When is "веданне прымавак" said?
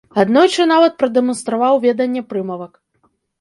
1.85-2.73